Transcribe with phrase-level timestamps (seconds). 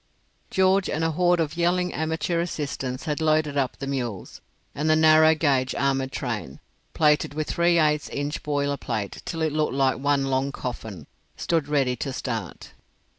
[0.49, 4.41] George and a horde of yelling amateur assistants had loaded up the mules,
[4.73, 6.59] and the narrow gauge armoured train,
[6.95, 11.05] plated with three eighths inch boiler plate till it looked like one long coffin,
[11.37, 12.71] stood ready to start.